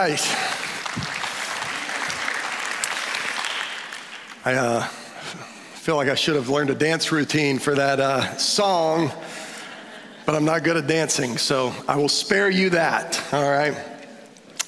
[0.00, 0.36] right.
[4.46, 4.82] I uh,
[5.74, 9.12] feel like I should have learned a dance routine for that uh, song,
[10.24, 13.76] but I'm not good at dancing, so I will spare you that, all right?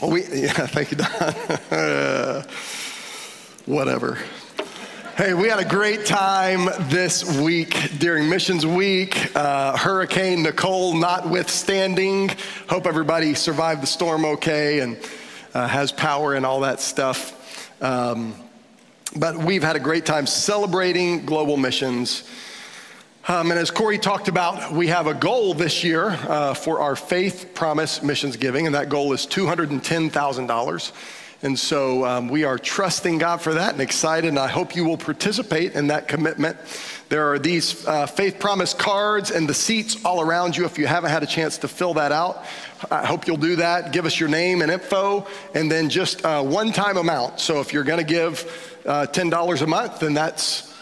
[0.03, 2.45] Well, we, yeah, thank you, Don.
[3.65, 4.19] Whatever.
[5.17, 9.35] Hey, we had a great time this week during Missions Week.
[9.35, 12.31] Uh, Hurricane Nicole notwithstanding.
[12.69, 14.99] Hope everybody survived the storm okay and
[15.55, 17.83] uh, has power and all that stuff.
[17.83, 18.35] Um,
[19.17, 22.25] but we've had a great time celebrating global missions.
[23.29, 26.97] Um, and as Corey talked about, we have a goal this year uh, for our
[26.97, 30.93] Faith Promise Missions Giving, and that goal is $210,000.
[31.45, 34.85] And so um, we are trusting God for that and excited, and I hope you
[34.85, 36.57] will participate in that commitment.
[37.09, 40.87] There are these uh, faith promise cards and the seats all around you if you
[40.87, 42.45] haven't had a chance to fill that out.
[42.93, 43.93] I hope you'll do that.
[43.93, 47.41] Give us your name and info, and then just a one time amount.
[47.41, 50.73] So if you're going to give uh, $10 a month, then that's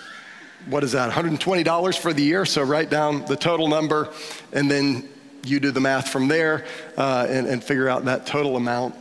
[0.66, 2.44] what is that, $120 for the year?
[2.44, 4.12] So write down the total number,
[4.52, 5.08] and then
[5.42, 6.66] you do the math from there
[6.98, 8.94] uh, and, and figure out that total amount.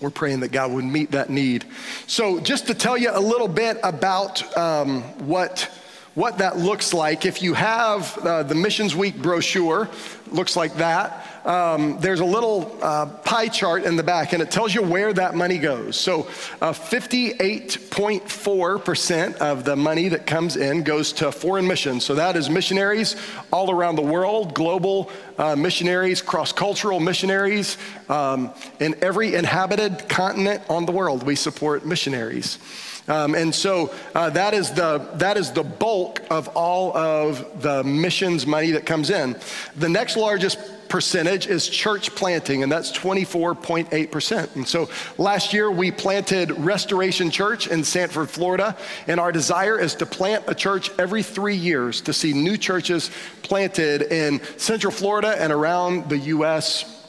[0.00, 1.64] We're praying that God would meet that need.
[2.06, 5.70] So, just to tell you a little bit about um, what
[6.14, 7.26] what that looks like.
[7.26, 9.88] If you have uh, the Missions Week brochure,
[10.30, 11.26] looks like that.
[11.44, 15.12] Um, there's a little uh, pie chart in the back, and it tells you where
[15.12, 15.94] that money goes.
[15.96, 16.20] So,
[16.62, 22.02] uh, 58.4% of the money that comes in goes to foreign missions.
[22.04, 23.16] So, that is missionaries
[23.52, 27.76] all around the world, global uh, missionaries, cross cultural missionaries.
[28.08, 32.58] Um, in every inhabited continent on the world, we support missionaries.
[33.06, 37.84] Um, and so uh, that, is the, that is the bulk of all of the
[37.84, 39.36] missions money that comes in.
[39.76, 44.54] The next largest percentage is church planting, and that's 24.8%.
[44.54, 44.88] And so
[45.18, 48.76] last year we planted Restoration Church in Sanford, Florida,
[49.06, 53.10] and our desire is to plant a church every three years to see new churches
[53.42, 57.08] planted in Central Florida and around the U.S.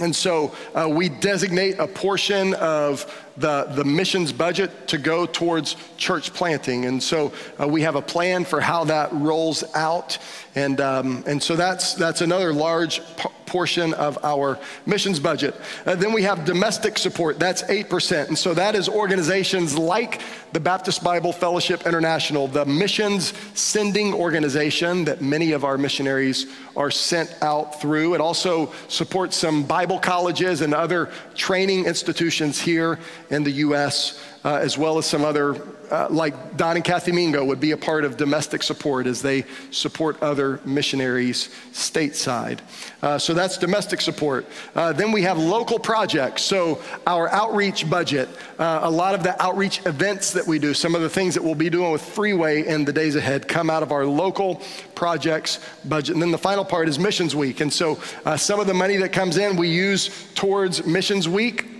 [0.00, 5.76] And so uh, we designate a portion of the, the missions budget to go towards
[5.96, 6.86] church planting.
[6.86, 10.18] And so uh, we have a plan for how that rolls out.
[10.54, 15.54] And, um, and so that's, that's another large p- portion of our missions budget.
[15.86, 18.28] Uh, then we have domestic support, that's 8%.
[18.28, 20.20] And so that is organizations like
[20.52, 26.90] the Baptist Bible Fellowship International, the missions sending organization that many of our missionaries are
[26.90, 28.14] sent out through.
[28.14, 32.98] It also supports some Bible colleges and other training institutions here
[33.30, 35.60] in the U.S., uh, as well as some other,
[35.90, 39.44] uh, like Don and Kathy Mingo would be a part of domestic support as they
[39.70, 42.60] support other missionaries stateside.
[43.02, 44.46] Uh, so that's domestic support.
[44.74, 46.42] Uh, then we have local projects.
[46.42, 50.94] So our outreach budget, uh, a lot of the outreach events that we do, some
[50.94, 53.82] of the things that we'll be doing with Freeway in the days ahead come out
[53.82, 54.62] of our local
[54.94, 56.14] projects budget.
[56.14, 57.60] And then the final part is Missions Week.
[57.60, 61.77] And so uh, some of the money that comes in we use towards Missions Week.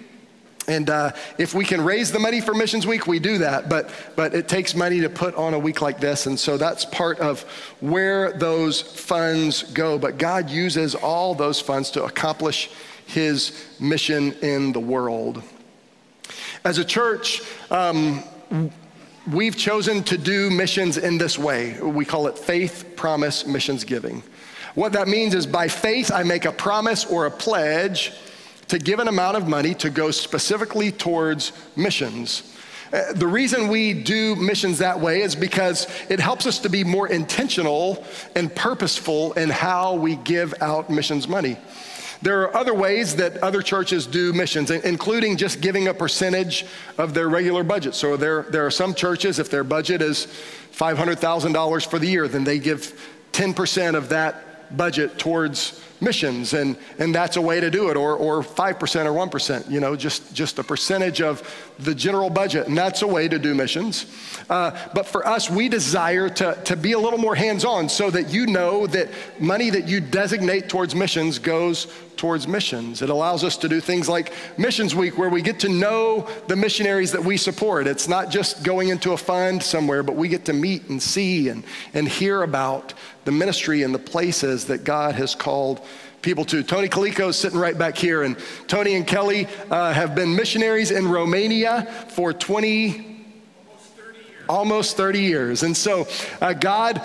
[0.68, 3.70] And uh, if we can raise the money for Missions Week, we do that.
[3.70, 6.26] But, but it takes money to put on a week like this.
[6.26, 7.40] And so that's part of
[7.80, 9.98] where those funds go.
[9.98, 12.70] But God uses all those funds to accomplish
[13.06, 15.42] his mission in the world.
[16.64, 18.22] As a church, um,
[19.32, 21.80] we've chosen to do missions in this way.
[21.80, 24.22] We call it faith, promise, missions giving.
[24.74, 28.12] What that means is by faith, I make a promise or a pledge
[28.68, 32.54] to give an amount of money to go specifically towards missions.
[32.92, 36.84] Uh, the reason we do missions that way is because it helps us to be
[36.84, 38.04] more intentional
[38.34, 41.56] and purposeful in how we give out missions money.
[42.20, 46.66] There are other ways that other churches do missions, including just giving a percentage
[46.96, 47.94] of their regular budget.
[47.94, 50.26] So there, there are some churches, if their budget is
[50.72, 57.14] $500,000 for the year, then they give 10% of that budget towards missions, and, and
[57.14, 60.58] that's a way to do it, or, or 5% or 1%, you know, just, just
[60.58, 61.42] a percentage of
[61.78, 64.06] the general budget, and that's a way to do missions.
[64.48, 68.10] Uh, but for us, we desire to, to be a little more hands on so
[68.10, 69.08] that you know that
[69.38, 71.86] money that you designate towards missions goes
[72.18, 73.00] towards missions.
[73.00, 76.56] It allows us to do things like Missions Week, where we get to know the
[76.56, 77.86] missionaries that we support.
[77.86, 81.48] It's not just going into a fund somewhere, but we get to meet and see
[81.48, 81.64] and,
[81.94, 82.92] and hear about
[83.24, 85.80] the ministry and the places that God has called
[86.22, 86.62] people to.
[86.62, 88.36] Tony Calico is sitting right back here, and
[88.66, 93.24] Tony and Kelly uh, have been missionaries in Romania for 20,
[94.48, 95.62] almost 30 years.
[95.62, 96.06] And so
[96.40, 97.02] uh, God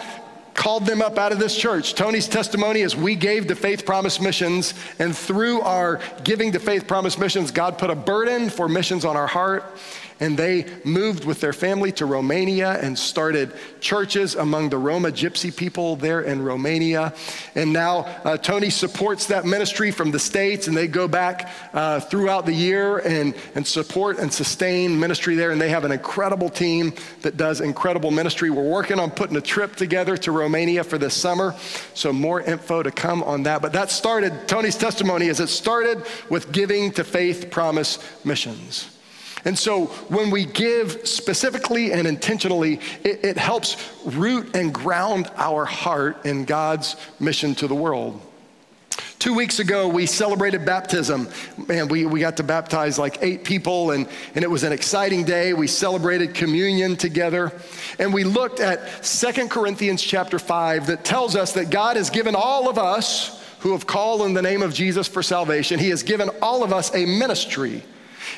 [0.53, 1.95] called them up out of this church.
[1.95, 6.87] Tony's testimony is we gave to Faith Promise Missions, and through our giving to Faith
[6.87, 9.63] Promise Missions, God put a burden for missions on our heart.
[10.23, 15.53] And they moved with their family to Romania and started churches among the Roma gypsy
[15.53, 17.13] people there in Romania.
[17.55, 21.99] And now uh, Tony supports that ministry from the States, and they go back uh,
[21.99, 25.51] throughout the year and, and support and sustain ministry there.
[25.51, 28.49] And they have an incredible team that does incredible ministry.
[28.49, 31.53] We're working on putting a trip together to Romania for this summer,
[31.95, 33.61] so more info to come on that.
[33.61, 38.92] But that started, Tony's testimony is it started with giving to Faith Promise Missions.
[39.45, 43.75] And so when we give specifically and intentionally, it, it, helps
[44.05, 48.21] root and ground our heart in God's mission to the world.
[49.19, 51.29] Two weeks ago, we celebrated baptism.
[51.67, 55.23] Man, we, we got to baptize like eight people, and, and it was an exciting
[55.23, 55.53] day.
[55.53, 57.51] We celebrated communion together.
[57.99, 62.35] And we looked at Second Corinthians chapter 5 that tells us that God has given
[62.35, 66.03] all of us who have called in the name of Jesus for salvation, He has
[66.03, 67.81] given all of us a ministry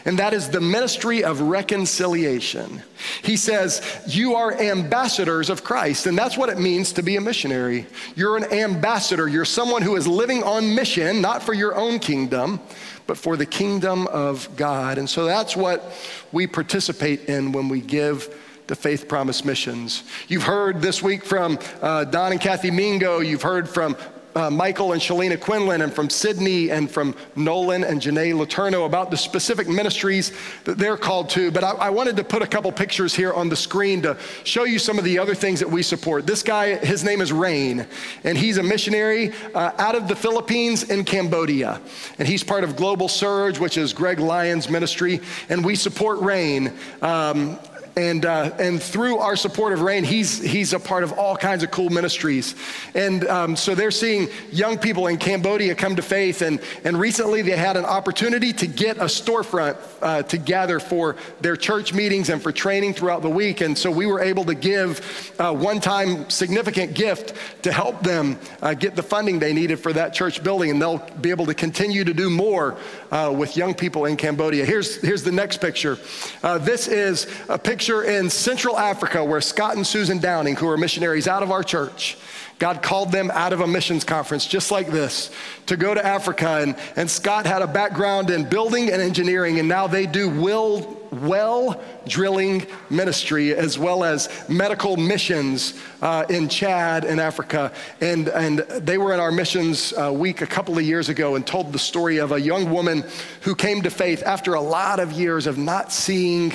[0.05, 2.83] and that is the ministry of reconciliation.
[3.23, 7.21] He says, You are ambassadors of Christ, and that's what it means to be a
[7.21, 7.87] missionary.
[8.15, 12.59] You're an ambassador, you're someone who is living on mission, not for your own kingdom,
[13.07, 14.99] but for the kingdom of God.
[14.99, 15.91] And so that's what
[16.31, 18.33] we participate in when we give
[18.67, 20.03] to Faith Promise Missions.
[20.27, 23.19] You've heard this week from uh, Don and Kathy Mingo.
[23.19, 23.95] You've heard from
[24.35, 29.09] uh, Michael and Shalina Quinlan and from Sydney and from Nolan and Janae Laterno about
[29.09, 30.33] the specific ministries
[30.65, 31.51] that they're called to.
[31.51, 34.65] But I, I, wanted to put a couple pictures here on the screen to show
[34.65, 36.27] you some of the other things that we support.
[36.27, 37.87] This guy, his name is Rain,
[38.23, 41.79] and he's a missionary uh, out of the Philippines in Cambodia.
[42.19, 45.21] And he's part of Global Surge, which is Greg Lyons' ministry.
[45.47, 46.73] And we support Rain.
[47.01, 47.57] Um,
[47.97, 51.63] and, uh, and through our support of Rain, he's, he's a part of all kinds
[51.63, 52.55] of cool ministries.
[52.93, 56.42] And um, so they're seeing young people in Cambodia come to faith.
[56.42, 61.56] And, and recently they had an opportunity to get a storefront uh, together for their
[61.56, 63.62] church meetings and for training throughout the week.
[63.62, 68.39] And so we were able to give a one time significant gift to help them
[68.62, 70.72] uh, get the funding they needed for that church building.
[70.72, 72.77] And they'll be able to continue to do more
[73.12, 74.65] uh, with young people in Cambodia.
[74.65, 75.98] Here's, here's the next picture.
[76.44, 80.77] Uh, this is a picture in Central Africa where Scott and Susan Downing, who are
[80.77, 82.17] missionaries out of our church,
[82.57, 85.29] God called them out of a missions conference just like this
[85.65, 86.59] to go to Africa.
[86.62, 90.97] And, and Scott had a background in building and engineering, and now they do well,
[91.12, 97.74] well drilling ministry as well as medical missions uh, in Chad and Africa.
[98.00, 101.45] And, and they were in our missions uh, week a couple of years ago and
[101.45, 103.03] told the story of a young woman
[103.41, 106.53] who came to faith after a lot of years of not seeing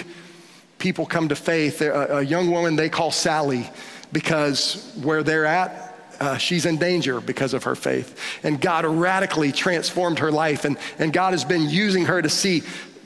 [0.78, 1.82] people come to faith.
[1.82, 3.68] A, a young woman they call Sally
[4.12, 5.89] because where they're at,
[6.20, 8.18] uh, she's in danger because of her faith.
[8.42, 12.62] And God radically transformed her life, and, and God has been using her to see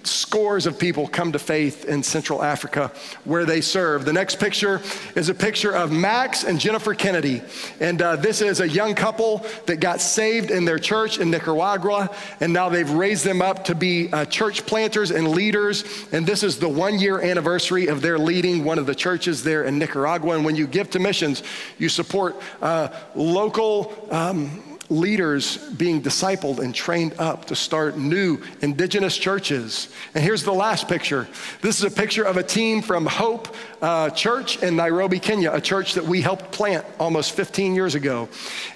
[0.06, 2.92] scores of people come to faith in Central Africa
[3.24, 4.04] where they serve.
[4.04, 4.80] The next picture
[5.14, 7.42] is a picture of Max and Jennifer Kennedy.
[7.80, 12.14] And uh, this is a young couple that got saved in their church in Nicaragua.
[12.40, 15.84] And now they've raised them up to be uh, church planters and leaders.
[16.12, 19.64] And this is the one year anniversary of their leading one of the churches there
[19.64, 20.34] in Nicaragua.
[20.34, 21.42] And when you give to missions,
[21.78, 24.08] you support uh, local.
[24.10, 29.88] Um, leaders being discipled and trained up to start new indigenous churches.
[30.14, 31.28] And here's the last picture.
[31.60, 35.60] This is a picture of a team from Hope uh, Church in Nairobi, Kenya, a
[35.60, 38.28] church that we helped plant almost 15 years ago.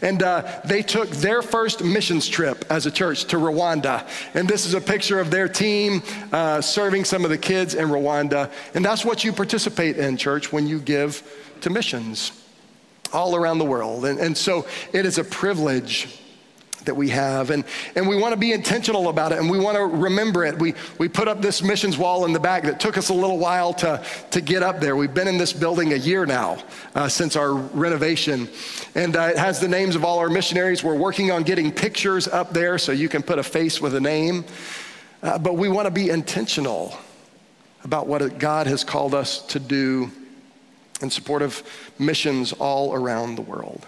[0.03, 4.07] And uh, they took their first missions trip as a church to Rwanda.
[4.35, 7.89] And this is a picture of their team uh, serving some of the kids in
[7.89, 8.51] Rwanda.
[8.75, 11.23] And that's what you participate in, church, when you give
[11.61, 12.33] to missions
[13.13, 14.05] all around the world.
[14.05, 16.19] And, and so it is a privilege
[16.89, 17.51] that we have.
[17.51, 20.59] And, and we want to be intentional about it and we want to remember it.
[20.59, 23.39] We, we put up this missions wall in the back that took us a little
[23.39, 24.97] while to, to get up there.
[24.97, 26.59] We've been in this building a year now
[26.95, 28.49] uh, since our renovation.
[28.95, 30.83] And uh, it has the names of all our missionaries.
[30.83, 34.01] We're working on getting pictures up there so you can put a face with a
[34.01, 34.45] name.
[35.23, 36.97] Uh, but we want to be intentional
[37.85, 40.11] about what God has called us to do
[41.01, 41.63] in support of
[41.99, 43.87] missions all around the world.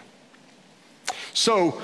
[1.32, 1.80] So,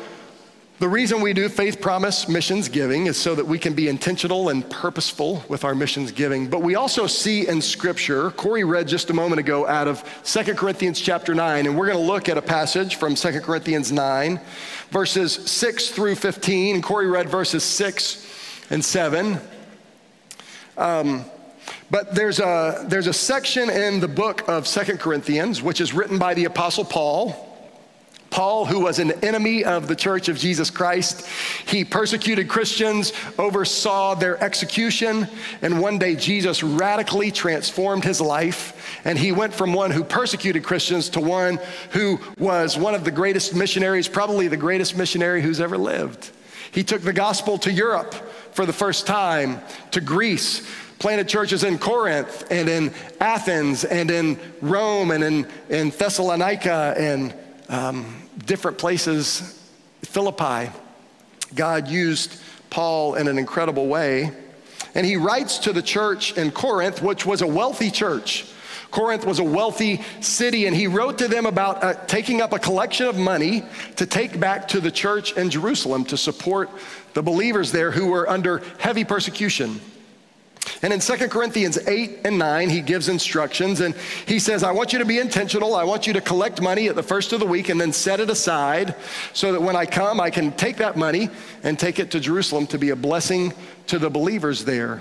[0.78, 4.50] the reason we do faith promise missions giving is so that we can be intentional
[4.50, 6.48] and purposeful with our missions giving.
[6.50, 10.54] But we also see in scripture, Corey read just a moment ago out of 2
[10.54, 14.38] Corinthians chapter 9, and we're going to look at a passage from 2 Corinthians 9,
[14.90, 16.74] verses 6 through 15.
[16.74, 18.26] And Corey read verses 6
[18.68, 19.40] and 7.
[20.76, 21.24] Um,
[21.90, 26.18] but there's a, there's a section in the book of Second Corinthians, which is written
[26.18, 27.44] by the Apostle Paul.
[28.28, 31.26] Paul, who was an enemy of the church of Jesus Christ,
[31.66, 35.28] he persecuted Christians, oversaw their execution,
[35.62, 39.00] and one day Jesus radically transformed his life.
[39.04, 41.60] And he went from one who persecuted Christians to one
[41.92, 46.30] who was one of the greatest missionaries, probably the greatest missionary who's ever lived.
[46.72, 48.14] He took the gospel to Europe
[48.52, 49.60] for the first time,
[49.92, 50.66] to Greece,
[50.98, 57.34] planted churches in Corinth and in Athens and in Rome and in, in Thessalonica and
[57.68, 59.62] um, different places,
[60.02, 60.70] Philippi.
[61.54, 64.32] God used Paul in an incredible way.
[64.94, 68.46] And he writes to the church in Corinth, which was a wealthy church.
[68.90, 72.58] Corinth was a wealthy city, and he wrote to them about uh, taking up a
[72.58, 73.62] collection of money
[73.96, 76.70] to take back to the church in Jerusalem to support
[77.12, 79.80] the believers there who were under heavy persecution.
[80.82, 83.94] And in 2 Corinthians 8 and 9, he gives instructions and
[84.26, 85.74] he says, I want you to be intentional.
[85.74, 88.20] I want you to collect money at the first of the week and then set
[88.20, 88.94] it aside
[89.32, 91.30] so that when I come, I can take that money
[91.62, 93.54] and take it to Jerusalem to be a blessing
[93.86, 95.00] to the believers there.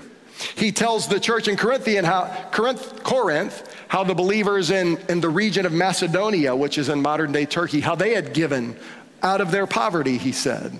[0.54, 5.30] He tells the church in Corinthian how, Corinth, Corinth how the believers in, in the
[5.30, 8.76] region of Macedonia, which is in modern day Turkey, how they had given
[9.22, 10.78] out of their poverty, he said.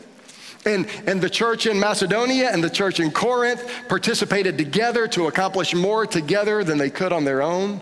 [0.66, 5.74] And, and the church in Macedonia and the church in Corinth participated together to accomplish
[5.74, 7.80] more together than they could on their own.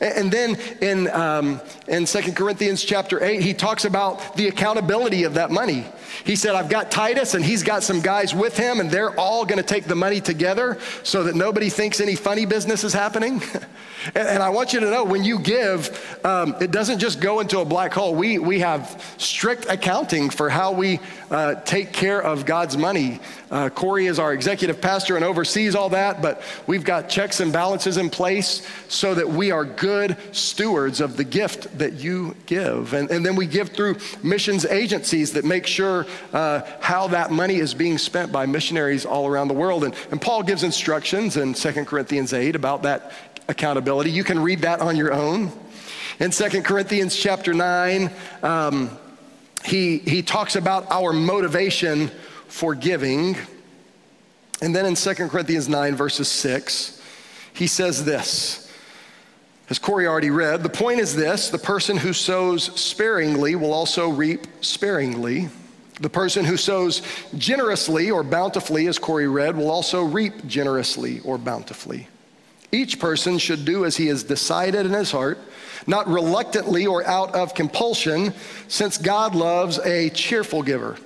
[0.00, 5.34] And then in, um, in 2 Corinthians chapter 8, he talks about the accountability of
[5.34, 5.84] that money.
[6.24, 9.44] He said, I've got Titus and he's got some guys with him, and they're all
[9.44, 13.42] going to take the money together so that nobody thinks any funny business is happening.
[14.14, 17.60] and, I want you to know when you give, um, it doesn't just go into
[17.60, 18.14] a black hole.
[18.14, 21.00] We, we have strict accounting for how we
[21.30, 23.20] uh, take care of God's money.
[23.50, 27.52] Uh, Corey is our executive pastor and oversees all that, but we've got checks and
[27.52, 32.94] balances in place so that we are good stewards of the gift that you give.
[32.94, 35.99] And, and then we give through missions agencies that make sure
[36.32, 39.84] uh, how that money is being spent by missionaries all around the world.
[39.84, 43.12] And, and Paul gives instructions in 2 Corinthians 8 about that
[43.48, 44.10] accountability.
[44.10, 45.52] You can read that on your own.
[46.18, 48.10] In 2 Corinthians chapter 9,
[48.42, 48.98] um,
[49.64, 52.10] he, he talks about our motivation
[52.48, 53.36] for giving.
[54.62, 57.00] And then in 2 Corinthians 9, verses 6,
[57.54, 58.70] he says this.
[59.70, 64.08] As Corey already read, the point is this the person who sows sparingly will also
[64.08, 65.48] reap sparingly.
[66.00, 67.02] The person who sows
[67.36, 72.08] generously or bountifully, as Corey read, will also reap generously or bountifully.
[72.72, 75.38] Each person should do as he has decided in his heart,
[75.86, 78.32] not reluctantly or out of compulsion,
[78.68, 80.96] since God loves a cheerful giver.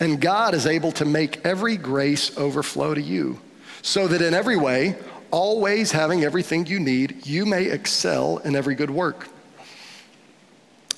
[0.00, 3.40] And God is able to make every grace overflow to you,
[3.82, 4.96] so that in every way,
[5.30, 9.28] always having everything you need, you may excel in every good work.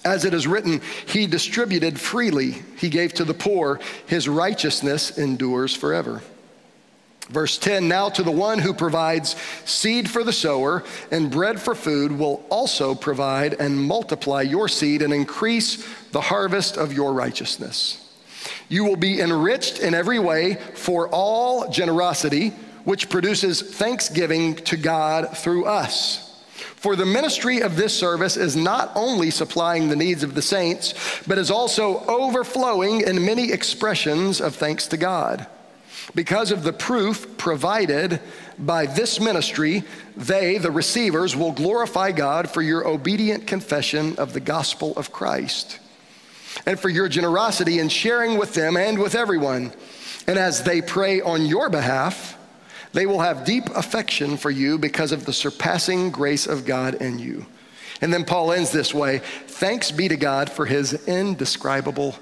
[0.07, 5.75] As it is written, he distributed freely, he gave to the poor, his righteousness endures
[5.75, 6.23] forever.
[7.29, 9.35] Verse 10 Now to the one who provides
[9.65, 15.03] seed for the sower and bread for food will also provide and multiply your seed
[15.03, 18.01] and increase the harvest of your righteousness.
[18.69, 22.51] You will be enriched in every way for all generosity,
[22.85, 26.26] which produces thanksgiving to God through us.
[26.87, 30.95] For the ministry of this service is not only supplying the needs of the saints,
[31.27, 35.49] but is also overflowing in many expressions of thanks to God.
[36.15, 38.21] Because of the proof provided
[38.57, 39.83] by this ministry,
[40.17, 45.81] they, the receivers, will glorify God for your obedient confession of the gospel of Christ
[46.67, 49.73] and for your generosity in sharing with them and with everyone.
[50.29, 52.39] And as they pray on your behalf,
[52.97, 57.19] they will have deep affection for you because of the surpassing grace of God in
[57.19, 57.45] you.
[58.01, 62.17] And then Paul ends this way Thanks be to God for his indescribable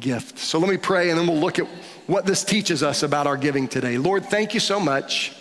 [0.00, 0.38] gift.
[0.38, 1.66] So let me pray and then we'll look at
[2.06, 3.96] what this teaches us about our giving today.
[3.96, 5.32] Lord, thank you so much.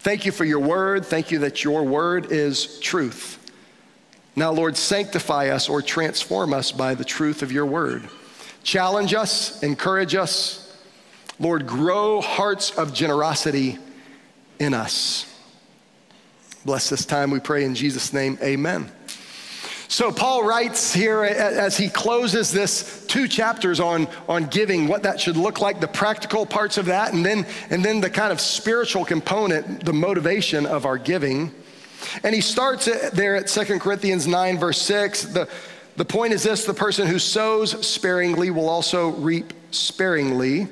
[0.00, 1.06] Thank you for your word.
[1.06, 3.38] Thank you that your word is truth.
[4.34, 8.08] Now, Lord, sanctify us or transform us by the truth of your word.
[8.64, 10.63] Challenge us, encourage us.
[11.38, 13.78] Lord, grow hearts of generosity
[14.58, 15.30] in us.
[16.64, 18.38] Bless this time, we pray in Jesus' name.
[18.42, 18.90] Amen.
[19.88, 25.20] So, Paul writes here as he closes this two chapters on, on giving, what that
[25.20, 28.40] should look like, the practical parts of that, and then, and then the kind of
[28.40, 31.54] spiritual component, the motivation of our giving.
[32.22, 35.26] And he starts there at 2 Corinthians 9, verse 6.
[35.26, 35.48] The,
[35.96, 40.68] the point is this the person who sows sparingly will also reap sparingly.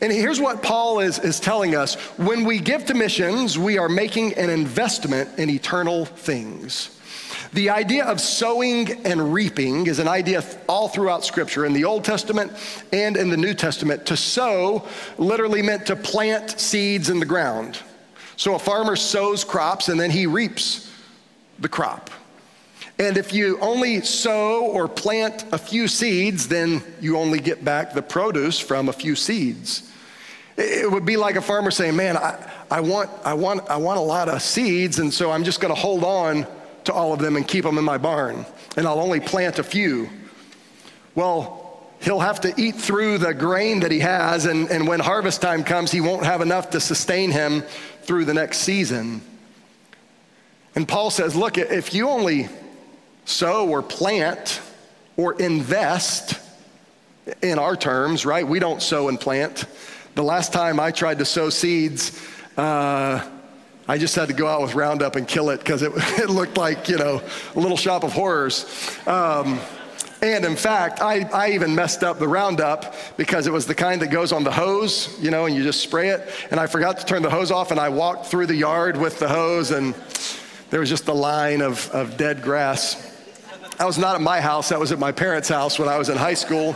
[0.00, 3.88] And here's what Paul is, is telling us when we give to missions, we are
[3.88, 6.90] making an investment in eternal things.
[7.52, 12.04] The idea of sowing and reaping is an idea all throughout Scripture, in the Old
[12.04, 12.52] Testament
[12.92, 14.04] and in the New Testament.
[14.06, 14.86] To sow
[15.16, 17.78] literally meant to plant seeds in the ground.
[18.36, 20.92] So a farmer sows crops and then he reaps
[21.58, 22.10] the crop.
[22.98, 27.92] And if you only sow or plant a few seeds, then you only get back
[27.92, 29.90] the produce from a few seeds.
[30.56, 33.98] It would be like a farmer saying, Man, I, I, want, I, want, I want
[33.98, 36.46] a lot of seeds, and so I'm just going to hold on
[36.84, 39.62] to all of them and keep them in my barn, and I'll only plant a
[39.62, 40.08] few.
[41.14, 45.42] Well, he'll have to eat through the grain that he has, and, and when harvest
[45.42, 47.62] time comes, he won't have enough to sustain him
[48.02, 49.20] through the next season.
[50.74, 52.48] And Paul says, Look, if you only
[53.26, 54.62] sow or plant
[55.18, 56.40] or invest,
[57.42, 58.46] in our terms, right?
[58.46, 59.64] We don't sow and plant.
[60.14, 62.20] The last time I tried to sow seeds,
[62.56, 63.28] uh,
[63.88, 66.56] I just had to go out with Roundup and kill it because it, it, looked
[66.56, 67.22] like, you know,
[67.54, 68.64] a little shop of horrors.
[69.06, 69.60] Um,
[70.22, 74.00] and in fact, I, I even messed up the Roundup because it was the kind
[74.02, 76.28] that goes on the hose, you know, and you just spray it.
[76.50, 79.18] And I forgot to turn the hose off, and I walked through the yard with
[79.18, 79.94] the hose, and
[80.70, 83.15] there was just a line of, of dead grass.
[83.78, 86.08] That was not at my house, that was at my parents' house when I was
[86.08, 86.74] in high school.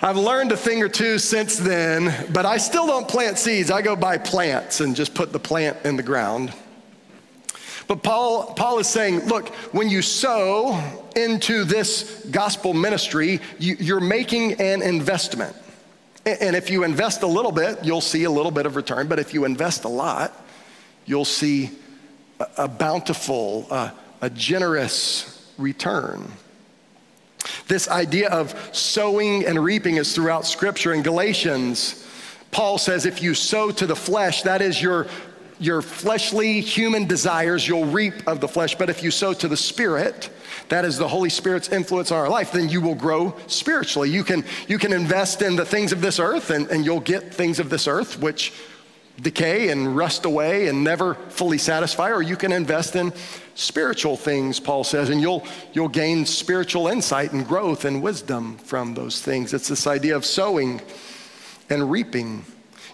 [0.00, 3.68] I've learned a thing or two since then, but I still don't plant seeds.
[3.68, 6.52] I go buy plants and just put the plant in the ground.
[7.88, 10.80] But Paul, Paul is saying, look, when you sow
[11.16, 15.56] into this gospel ministry, you, are making an investment.
[16.24, 19.08] And if you invest a little bit, you'll see a little bit of return.
[19.08, 20.32] But if you invest a lot,
[21.04, 21.70] you'll see
[22.38, 23.90] a, a bountiful, uh,
[24.20, 26.32] a generous return.
[27.66, 30.92] This idea of sowing and reaping is throughout Scripture.
[30.94, 32.06] In Galatians,
[32.50, 35.06] Paul says, if you sow to the flesh, that is your,
[35.58, 38.74] your fleshly human desires, you'll reap of the flesh.
[38.74, 40.30] But if you sow to the Spirit,
[40.68, 44.10] that is the Holy Spirit's influence on our life, then you will grow spiritually.
[44.10, 47.32] You can, you can invest in the things of this earth and, and you'll get
[47.32, 48.52] things of this earth, which
[49.20, 53.12] decay and rust away and never fully satisfy, or you can invest in
[53.54, 58.94] spiritual things, Paul says, and you'll, you'll gain spiritual insight and growth and wisdom from
[58.94, 59.52] those things.
[59.52, 60.80] It's this idea of sowing
[61.68, 62.44] and reaping.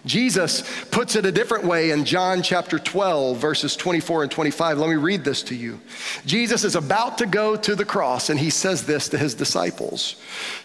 [0.05, 4.77] Jesus puts it a different way in John chapter 12, verses 24 and 25.
[4.77, 5.79] Let me read this to you.
[6.25, 10.15] Jesus is about to go to the cross, and he says this to his disciples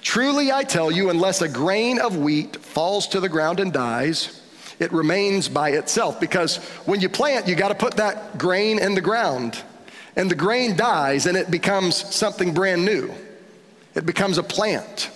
[0.03, 4.40] Truly I tell you, unless a grain of wheat falls to the ground and dies,
[4.81, 8.95] it remains by itself because when you plant, you got to put that grain in
[8.95, 9.63] the ground.
[10.17, 13.15] And the grain dies and it becomes something brand new.
[13.95, 15.11] It becomes a plant.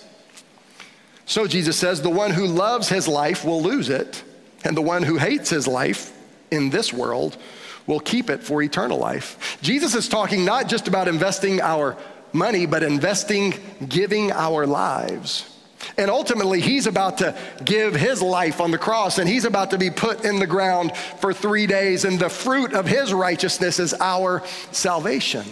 [1.26, 4.22] So Jesus says, the one who loves his life will lose it,
[4.62, 6.12] and the one who hates his life
[6.50, 7.38] in this world
[7.86, 9.58] will keep it for eternal life.
[9.62, 11.96] Jesus is talking not just about investing our
[12.32, 13.54] money, but investing,
[13.88, 15.53] giving our lives.
[15.96, 19.78] And ultimately, he's about to give his life on the cross and he's about to
[19.78, 22.04] be put in the ground for three days.
[22.04, 24.42] And the fruit of his righteousness is our
[24.72, 25.46] salvation.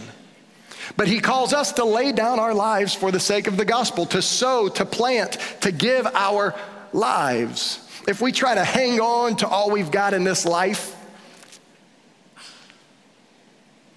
[0.97, 4.07] But he calls us to lay down our lives for the sake of the gospel,
[4.07, 6.55] to sow, to plant, to give our
[6.93, 7.89] lives.
[8.09, 10.97] If we try to hang on to all we've got in this life,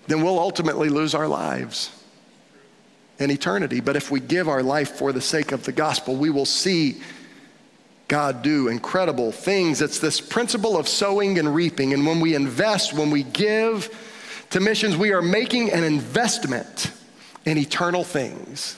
[0.08, 1.92] then we'll ultimately lose our lives
[3.20, 3.80] in eternity.
[3.80, 7.02] But if we give our life for the sake of the gospel, we will see
[8.08, 9.82] God do incredible things.
[9.82, 11.94] It's this principle of sowing and reaping.
[11.94, 13.90] And when we invest, when we give
[14.52, 16.92] to missions, we are making an investment
[17.46, 18.78] in eternal things.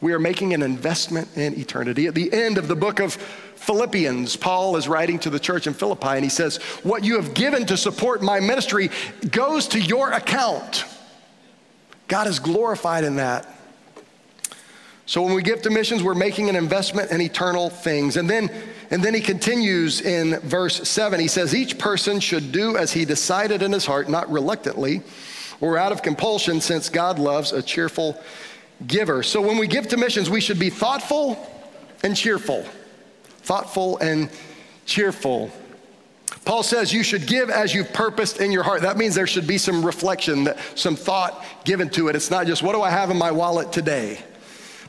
[0.00, 2.06] We are making an investment in eternity.
[2.06, 5.74] At the end of the book of Philippians, Paul is writing to the church in
[5.74, 8.90] Philippi, and he says, What you have given to support my ministry
[9.30, 10.84] goes to your account.
[12.08, 13.55] God is glorified in that.
[15.06, 18.16] So when we give to missions, we're making an investment in eternal things.
[18.16, 18.50] And then,
[18.90, 21.20] and then he continues in verse 7.
[21.20, 25.02] He says, Each person should do as he decided in his heart, not reluctantly
[25.60, 28.20] or out of compulsion, since God loves a cheerful
[28.86, 29.22] giver.
[29.22, 31.38] So when we give to missions, we should be thoughtful
[32.02, 32.64] and cheerful.
[33.42, 34.28] Thoughtful and
[34.84, 35.50] cheerful.
[36.44, 38.82] Paul says you should give as you've purposed in your heart.
[38.82, 42.16] That means there should be some reflection, some thought given to it.
[42.16, 44.20] It's not just, what do I have in my wallet today?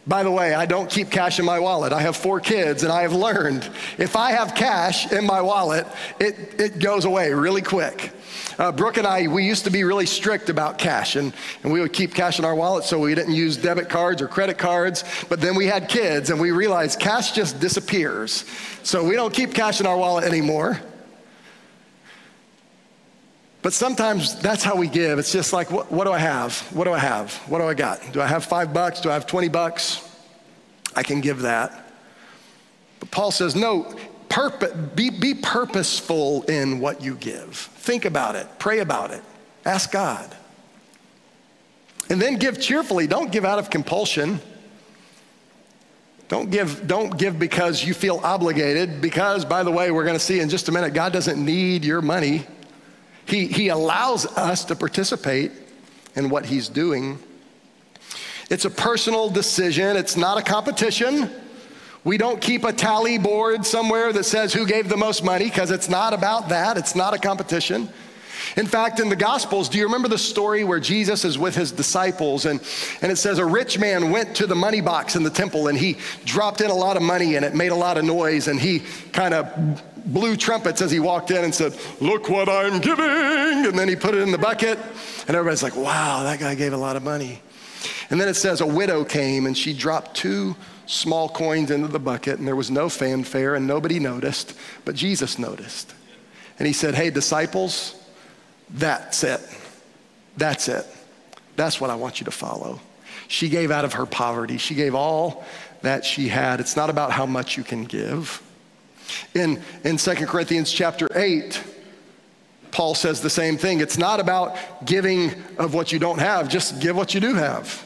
[0.07, 1.91] By the way, I don't keep cash in my wallet.
[1.91, 5.85] I have four kids, and I have learned if I have cash in my wallet,
[6.17, 8.13] it, it goes away really quick.
[8.57, 11.81] Uh, Brooke and I, we used to be really strict about cash, and, and we
[11.81, 15.03] would keep cash in our wallet so we didn't use debit cards or credit cards.
[15.27, 18.45] But then we had kids, and we realized cash just disappears.
[18.83, 20.79] So we don't keep cash in our wallet anymore.
[23.61, 25.19] But sometimes that's how we give.
[25.19, 26.57] It's just like, what, what, do I have?
[26.73, 27.33] What do I have?
[27.47, 28.01] What do I got?
[28.13, 29.01] Do I have five bucks?
[29.01, 30.07] Do I have 20 bucks?
[30.95, 31.91] I can give that.
[32.99, 33.95] But Paul says, no,
[34.29, 37.55] purpose, be, be purposeful in what you give.
[37.55, 39.21] Think about it, pray about it,
[39.65, 40.35] ask God.
[42.09, 43.05] And then give cheerfully.
[43.05, 44.39] Don't give out of compulsion.
[46.29, 50.23] Don't give, don't give because you feel obligated, because, by the way, we're going to
[50.23, 52.45] see in just a minute, God doesn't need your money.
[53.27, 55.51] He, he allows us to participate
[56.15, 57.19] in what He's doing.
[58.49, 61.29] It's a personal decision, it's not a competition.
[62.03, 65.71] We don't keep a tally board somewhere that says who gave the most money because
[65.71, 67.89] it's not about that, it's not a competition.
[68.55, 71.71] In fact, in the Gospels, do you remember the story where Jesus is with his
[71.71, 72.61] disciples and,
[73.01, 75.77] and it says a rich man went to the money box in the temple and
[75.77, 78.59] he dropped in a lot of money and it made a lot of noise and
[78.59, 83.05] he kind of blew trumpets as he walked in and said, Look what I'm giving.
[83.05, 84.77] And then he put it in the bucket
[85.27, 87.41] and everybody's like, Wow, that guy gave a lot of money.
[88.09, 91.99] And then it says a widow came and she dropped two small coins into the
[91.99, 95.93] bucket and there was no fanfare and nobody noticed, but Jesus noticed.
[96.57, 97.95] And he said, Hey, disciples,
[98.69, 99.41] that's it.
[100.37, 100.85] That's it.
[101.55, 102.79] That's what I want you to follow.
[103.27, 104.57] She gave out of her poverty.
[104.57, 105.43] She gave all
[105.81, 106.59] that she had.
[106.59, 108.41] It's not about how much you can give.
[109.33, 111.63] In, in 2 Corinthians chapter 8,
[112.71, 113.79] Paul says the same thing.
[113.79, 117.83] It's not about giving of what you don't have, just give what you do have.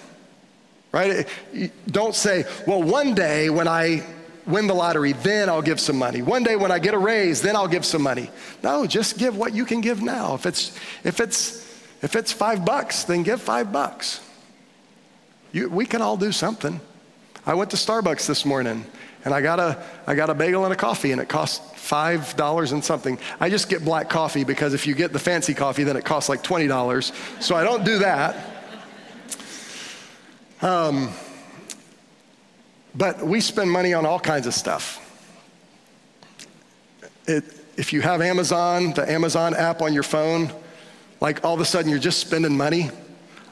[0.91, 1.27] Right?
[1.87, 4.05] Don't say, well, one day when I
[4.45, 6.21] win the lottery, then I'll give some money.
[6.21, 8.29] One day when I get a raise, then I'll give some money.
[8.63, 10.33] No, just give what you can give now.
[10.33, 11.61] If it's if it's
[12.01, 14.19] if it's five bucks, then give five bucks.
[15.51, 16.79] You, we can all do something.
[17.45, 18.85] I went to Starbucks this morning
[19.25, 22.35] and I got a I got a bagel and a coffee and it cost five
[22.35, 23.19] dollars and something.
[23.39, 26.29] I just get black coffee because if you get the fancy coffee, then it costs
[26.29, 27.11] like twenty dollars.
[27.39, 28.35] So I don't do that.
[30.61, 31.09] Um,
[32.93, 34.97] but we spend money on all kinds of stuff.
[37.25, 37.43] It,
[37.77, 40.51] if you have Amazon, the Amazon app on your phone,
[41.19, 42.89] like all of a sudden you're just spending money.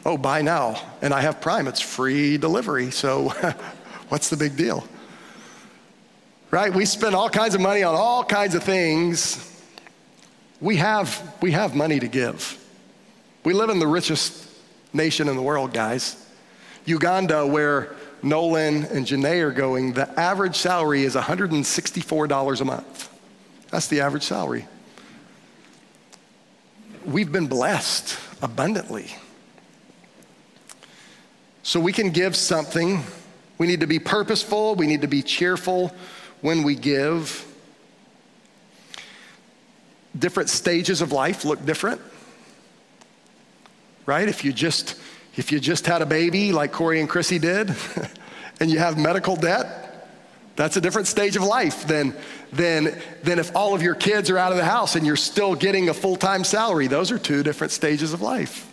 [0.06, 0.82] Oh, buy now.
[1.02, 2.92] And I have Prime, it's free delivery.
[2.92, 3.30] So
[4.10, 4.88] what's the big deal?
[6.52, 6.74] Right?
[6.74, 9.46] We spend all kinds of money on all kinds of things.
[10.60, 12.58] We have, we have money to give.
[13.44, 14.48] We live in the richest
[14.92, 16.26] nation in the world, guys.
[16.86, 23.10] Uganda, where Nolan and Janae are going, the average salary is $164 a month.
[23.70, 24.66] That's the average salary.
[27.06, 29.08] We've been blessed abundantly.
[31.62, 33.04] So we can give something.
[33.60, 35.94] We need to be purposeful, we need to be cheerful
[36.42, 37.46] when we give.
[40.18, 42.02] Different stages of life look different.
[44.06, 44.28] Right?
[44.28, 45.00] If you just
[45.36, 47.74] if you just had a baby like Corey and Chrissy did,
[48.60, 49.90] and you have medical debt,
[50.60, 52.14] that's a different stage of life than,
[52.52, 55.56] than, than if all of your kids are out of the house and you're still
[55.56, 56.88] getting a full time salary.
[56.88, 58.69] Those are two different stages of life.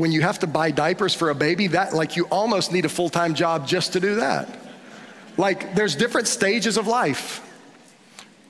[0.00, 2.88] When you have to buy diapers for a baby, that like you almost need a
[2.88, 4.48] full time job just to do that.
[5.36, 7.46] Like there's different stages of life.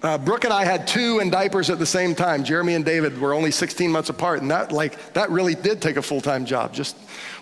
[0.01, 2.45] Uh, Brooke and I had two in diapers at the same time.
[2.45, 5.97] Jeremy and David were only 16 months apart, and that like that really did take
[5.97, 6.73] a full time job.
[6.73, 6.97] Just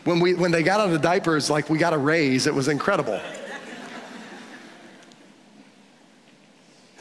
[0.05, 2.47] when we when they got out of the diapers, like we got a raise.
[2.47, 3.21] It was incredible.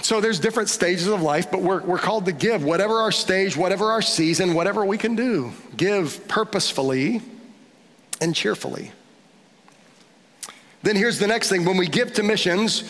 [0.08, 3.58] So there's different stages of life, but we're, we're called to give, whatever our stage,
[3.58, 5.52] whatever our season, whatever we can do.
[5.76, 7.22] Give purposefully
[8.22, 8.94] and cheerfully.
[10.82, 12.90] Then here's the next thing when we give to missions,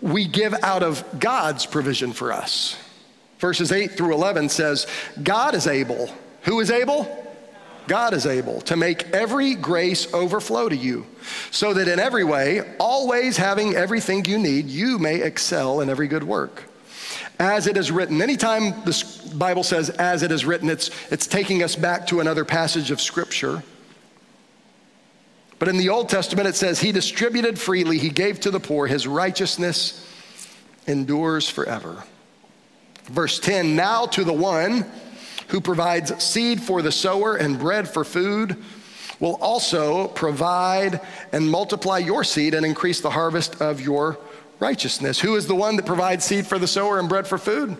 [0.00, 2.78] we give out of God's provision for us.
[3.40, 4.86] Verses 8 through 11 says,
[5.22, 6.10] God is able.
[6.44, 7.27] Who is able?
[7.88, 11.06] God is able to make every grace overflow to you,
[11.50, 16.06] so that in every way, always having everything you need, you may excel in every
[16.06, 16.64] good work.
[17.40, 21.62] As it is written, anytime the Bible says as it is written, it's, it's taking
[21.62, 23.62] us back to another passage of Scripture.
[25.58, 28.86] But in the Old Testament, it says, He distributed freely, He gave to the poor,
[28.86, 30.04] His righteousness
[30.86, 32.02] endures forever.
[33.04, 34.84] Verse 10 Now to the one
[35.48, 38.56] who provides seed for the sower and bread for food
[39.20, 41.00] will also provide
[41.32, 44.18] and multiply your seed and increase the harvest of your
[44.60, 45.20] righteousness.
[45.20, 47.76] Who is the one that provides seed for the sower and bread for food?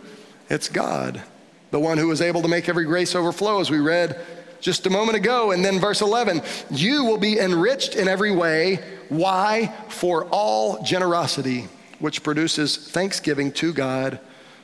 [0.50, 1.22] It's God,
[1.70, 4.18] the one who is able to make every grace overflow, as we read
[4.60, 5.52] just a moment ago.
[5.52, 8.76] And then verse 11, you will be enriched in every way.
[9.08, 9.72] Why?
[9.88, 14.18] For all generosity, which produces thanksgiving to God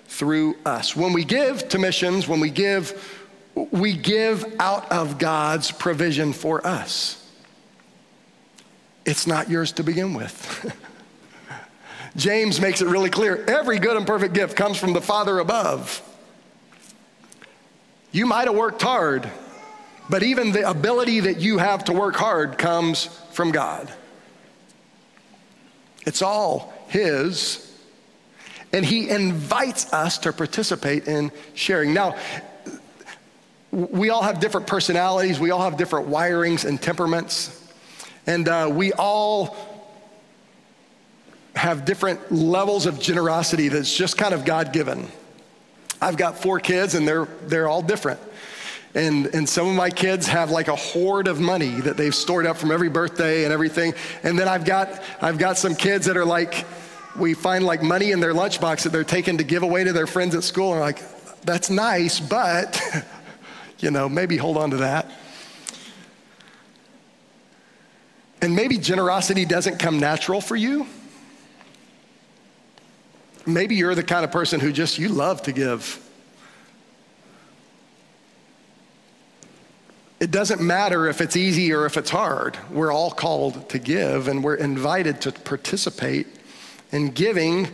[0.07, 0.95] through us.
[0.95, 3.23] When we give to missions, when we give,
[3.55, 7.21] we give out of God's provision for us.
[9.05, 10.73] It's not yours to begin with.
[12.17, 16.01] James makes it really clear every good and perfect gift comes from the Father above.
[18.13, 19.29] You might have worked hard,
[20.09, 23.93] but even the ability that you have to work hard comes from God.
[26.07, 27.64] It's all His.
[28.75, 31.95] And He invites us to participate in sharing.
[31.95, 32.17] Now,
[33.71, 37.73] we all have different personalities, we all have different wirings and temperaments,
[38.27, 39.57] and uh, we all
[41.55, 45.07] have different levels of generosity that's just kind of God given.
[46.03, 48.19] I've got four kids, and they're, they're all different.
[48.97, 52.45] And, and some of my kids have like a hoard of money that they've stored
[52.45, 53.95] up from every birthday and everything.
[54.25, 56.65] And then I've got, I've got some kids that are like,
[57.17, 60.07] we find like money in their lunchbox that they're taking to give away to their
[60.07, 60.73] friends at school.
[60.73, 61.03] And like,
[61.43, 62.81] that's nice, but,
[63.79, 65.11] you know, maybe hold on to that.
[68.41, 70.87] And maybe generosity doesn't come natural for you.
[73.47, 76.01] Maybe you're the kind of person who just, you love to give.
[80.21, 82.57] It doesn't matter if it's easy or if it's hard.
[82.71, 86.27] We're all called to give and we're invited to participate
[86.95, 87.69] in giving.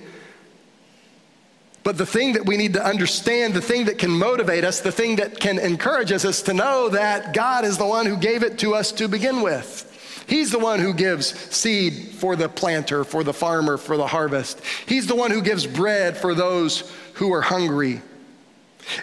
[1.82, 4.92] But the thing that we need to understand, the thing that can motivate us, the
[4.92, 8.42] thing that can encourage us is to know that God is the one who gave
[8.42, 9.86] it to us to begin with.
[10.26, 14.60] He's the one who gives seed for the planter, for the farmer, for the harvest.
[14.86, 18.00] He's the one who gives bread for those who are hungry.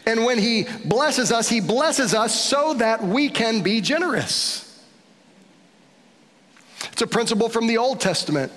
[0.05, 4.63] And when He blesses us, He blesses us so that we can be generous.
[6.91, 8.51] It's a principle from the Old Testament.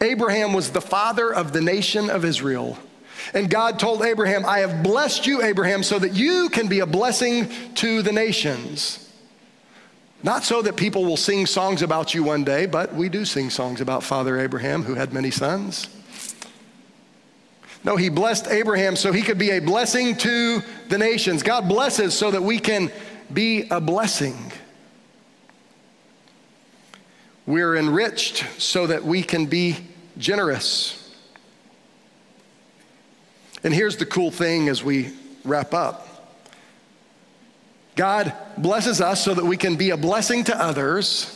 [0.00, 2.78] Abraham was the father of the nation of Israel.
[3.34, 6.86] And God told Abraham, I have blessed you, Abraham, so that you can be a
[6.86, 9.02] blessing to the nations.
[10.22, 13.50] Not so that people will sing songs about you one day, but we do sing
[13.50, 15.88] songs about Father Abraham, who had many sons.
[17.84, 21.44] No, he blessed Abraham so he could be a blessing to the nations.
[21.44, 22.90] God blesses so that we can
[23.32, 24.52] be a blessing.
[27.46, 29.76] We're enriched so that we can be
[30.18, 31.02] generous.
[33.62, 35.12] And here's the cool thing as we
[35.44, 36.06] wrap up
[37.94, 41.32] God blesses us so that we can be a blessing to others.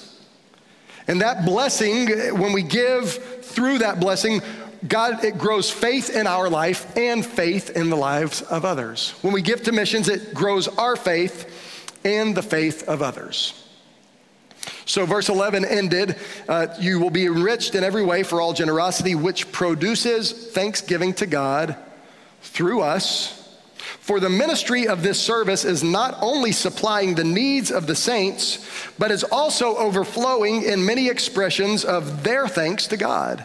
[1.09, 3.13] And that blessing, when we give
[3.45, 4.43] through that blessing,
[4.87, 9.15] God, it grows faith in our life and faith in the lives of others.
[9.23, 13.55] When we give to missions, it grows our faith and the faith of others.
[14.87, 16.17] So, verse 11 ended
[16.49, 21.27] uh, You will be enriched in every way for all generosity, which produces thanksgiving to
[21.27, 21.77] God
[22.43, 23.37] through us.
[24.01, 28.67] For the ministry of this service is not only supplying the needs of the saints,
[28.99, 33.45] but is also overflowing in many expressions of their thanks to God.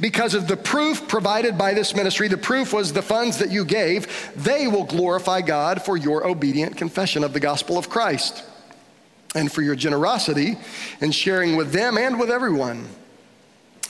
[0.00, 3.64] Because of the proof provided by this ministry, the proof was the funds that you
[3.64, 8.42] gave, they will glorify God for your obedient confession of the gospel of Christ
[9.34, 10.56] and for your generosity
[11.00, 12.88] in sharing with them and with everyone.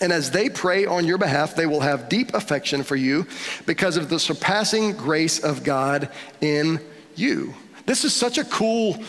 [0.01, 3.27] And as they pray on your behalf, they will have deep affection for you
[3.67, 6.09] because of the surpassing grace of God
[6.41, 6.81] in
[7.17, 7.55] you.
[7.87, 9.03] This is such a cool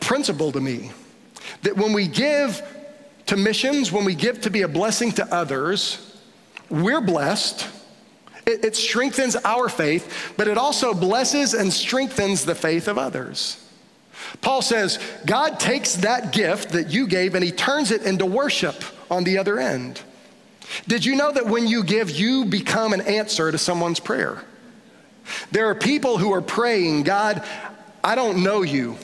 [0.00, 0.90] principle to me
[1.62, 2.62] that when we give
[3.26, 6.16] to missions, when we give to be a blessing to others,
[6.68, 7.68] we're blessed.
[8.44, 13.65] It, it, strengthens our faith, but it also blesses and strengthens the faith of others.
[14.40, 18.82] Paul says, God takes that gift that you gave and he turns it into worship
[19.10, 20.00] on the other end.
[20.88, 24.44] Did you know that when you give, you become an answer to someone's prayer?
[25.50, 27.44] There are people who are praying, God,
[28.02, 28.96] I don't know you,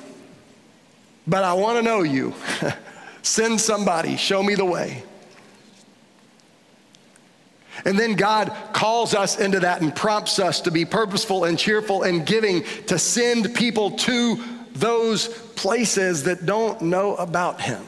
[1.26, 2.34] but I want to know you.
[3.22, 5.04] Send somebody, show me the way.
[7.84, 12.02] And then God calls us into that and prompts us to be purposeful and cheerful
[12.02, 14.36] and giving, to send people to
[14.74, 17.84] those places that don't know about Him.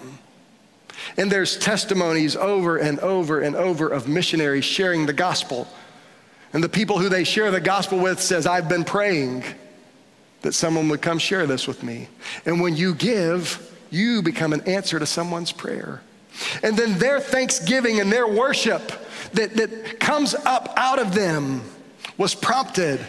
[1.16, 5.68] And there's testimonies over and over and over of missionaries sharing the gospel.
[6.52, 9.44] And the people who they share the gospel with says, I've been praying
[10.42, 12.08] that someone would come share this with me.
[12.46, 16.02] And when you give, you become an answer to someone's prayer.
[16.62, 18.92] And then their thanksgiving and their worship
[19.32, 21.62] that, that comes up out of them
[22.18, 23.00] was prompted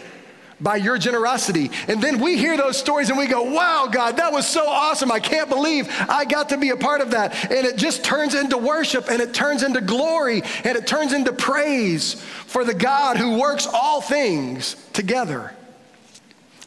[0.60, 1.70] by your generosity.
[1.88, 5.12] And then we hear those stories and we go, wow, God, that was so awesome.
[5.12, 7.34] I can't believe I got to be a part of that.
[7.50, 11.32] And it just turns into worship and it turns into glory and it turns into
[11.32, 12.14] praise
[12.46, 15.52] for the God who works all things together.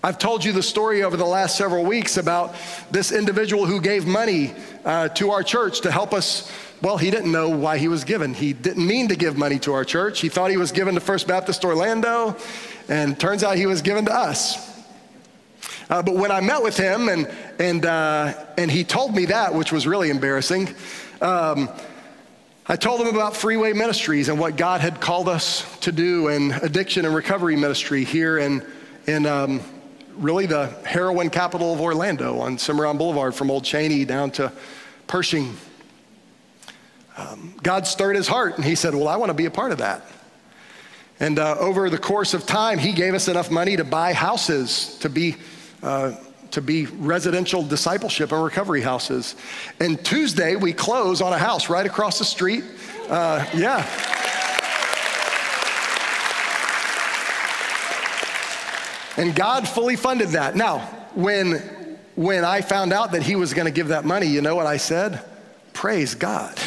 [0.02, 2.56] I've told you the story over the last several weeks about
[2.89, 4.54] this individual who gave money
[4.86, 6.49] uh, to our church to help us.
[6.82, 8.34] Well, he didn't know why he was given.
[8.34, 10.21] He didn't mean to give money to our church.
[10.21, 12.38] He thought he was given to First Baptist Orlando
[12.89, 14.67] and turns out he was given to us.
[15.89, 19.54] Uh, but when I met with him and, and, uh, and he told me that,
[19.54, 20.69] which was really embarrassing,
[21.21, 21.69] um,
[22.67, 26.52] I told him about Freeway Ministries and what God had called us to do in
[26.52, 28.63] addiction and recovery ministry here in,
[29.08, 29.62] in um,
[30.15, 34.52] really the heroin capital of Orlando on Semoran Boulevard from Old Cheney down to
[35.08, 35.58] Pershing.
[37.17, 39.71] Um, God stirred his heart and he said, Well, I want to be a part
[39.71, 40.04] of that.
[41.19, 44.97] And uh, over the course of time, he gave us enough money to buy houses
[44.99, 45.36] to be.
[45.84, 46.15] Uh,
[46.51, 49.36] to be residential discipleship and recovery houses.
[49.79, 52.63] And Tuesday, we close on a house right across the street.
[53.08, 53.86] Uh, yeah.
[59.17, 60.55] And God fully funded that.
[60.55, 60.79] Now,
[61.13, 61.58] when,
[62.15, 64.65] when I found out that He was going to give that money, you know what
[64.65, 65.23] I said?
[65.73, 66.58] Praise God.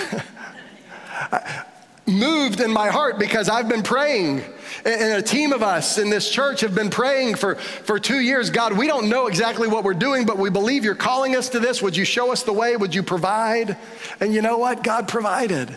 [2.06, 4.42] moved in my heart because I've been praying.
[4.84, 8.50] And a team of us in this church have been praying for, for two years.
[8.50, 11.60] God, we don't know exactly what we're doing, but we believe you're calling us to
[11.60, 11.80] this.
[11.82, 12.76] Would you show us the way?
[12.76, 13.76] Would you provide?
[14.20, 14.82] And you know what?
[14.82, 15.68] God provided.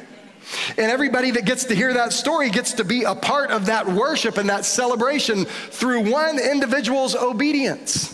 [0.77, 3.87] And everybody that gets to hear that story gets to be a part of that
[3.87, 8.11] worship and that celebration through one individual's obedience.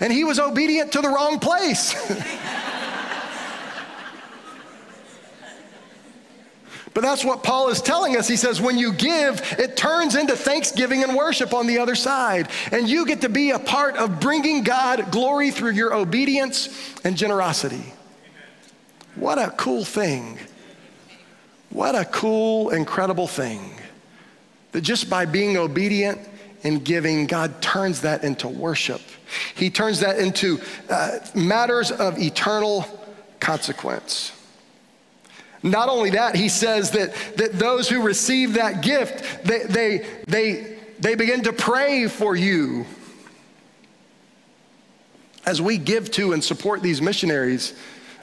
[0.00, 1.94] And he was obedient to the wrong place.
[6.94, 8.26] But that's what Paul is telling us.
[8.26, 12.48] He says, when you give, it turns into thanksgiving and worship on the other side.
[12.72, 16.68] And you get to be a part of bringing God glory through your obedience
[17.04, 17.92] and generosity.
[19.14, 20.38] What a cool thing.
[21.70, 23.72] What a cool, incredible thing.
[24.72, 26.18] That just by being obedient
[26.64, 29.00] and giving, God turns that into worship.
[29.54, 32.86] He turns that into uh, matters of eternal
[33.40, 34.32] consequence.
[35.62, 40.78] Not only that, he says that, that those who receive that gift, they, they, they,
[41.00, 42.86] they begin to pray for you.
[45.44, 47.74] As we give to and support these missionaries,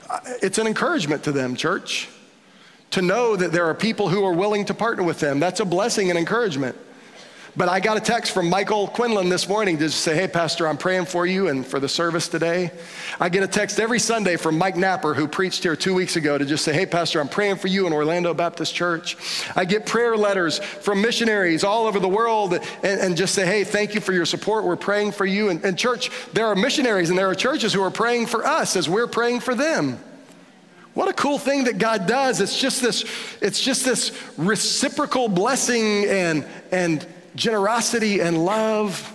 [0.10, 2.08] uh, it's an encouragement to them, church,
[2.92, 5.40] to know that there are people who are willing to partner with them.
[5.40, 6.78] That's a blessing and encouragement.
[7.58, 10.78] But I got a text from Michael Quinlan this morning to say, hey, Pastor, I'm
[10.78, 12.70] praying for you and for the service today.
[13.18, 16.38] I get a text every Sunday from Mike Napper, who preached here two weeks ago,
[16.38, 19.16] to just say, hey, Pastor, I'm praying for you in Orlando Baptist Church.
[19.56, 23.64] I get prayer letters from missionaries all over the world and, and just say, hey,
[23.64, 24.66] thank you for your support.
[24.66, 25.48] We're praying for you.
[25.48, 28.76] And, and church, there are missionaries and there are churches who are praying for us
[28.76, 29.98] as we're praying for them.
[30.94, 32.42] What a cool thing that God does.
[32.42, 33.06] It's just this,
[33.42, 39.12] it's just this reciprocal blessing and, and generosity and love.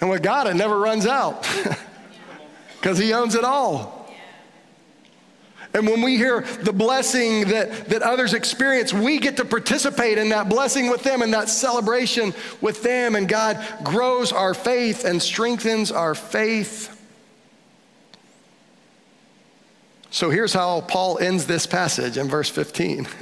[0.00, 1.48] And with God, it never runs out
[2.80, 4.04] because He owns it all.
[5.72, 10.28] And when we hear the blessing that, that others experience, we get to participate in
[10.28, 13.16] that blessing with them and that celebration with them.
[13.16, 16.90] And God grows our faith and strengthens our faith.
[20.10, 23.08] So here's how Paul ends this passage in verse 15.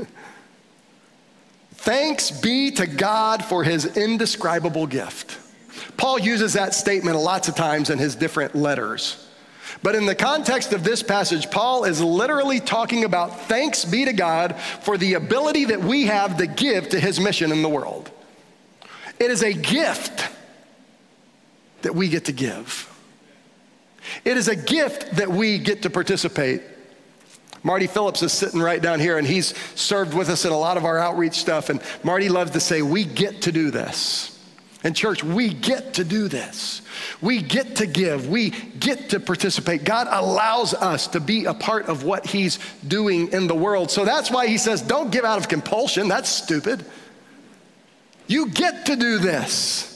[1.83, 5.37] Thanks be to God for his indescribable gift.
[5.97, 9.28] Paul uses that statement lots of times in his different letters.
[9.83, 14.12] But in the context of this passage, Paul is literally talking about thanks be to
[14.12, 18.12] God for the ability that we have to give to his mission in the world.
[19.18, 20.28] It is a gift
[21.80, 22.89] that we get to give.
[24.24, 26.62] It is a gift that we get to participate
[27.62, 30.76] Marty Phillips is sitting right down here, and he's served with us in a lot
[30.76, 31.68] of our outreach stuff.
[31.70, 34.28] And Marty loves to say, We get to do this.
[34.84, 36.82] And, church, we get to do this.
[37.20, 38.28] We get to give.
[38.28, 39.84] We get to participate.
[39.84, 43.92] God allows us to be a part of what He's doing in the world.
[43.92, 46.08] So that's why He says, Don't give out of compulsion.
[46.08, 46.84] That's stupid.
[48.26, 49.88] You get to do this.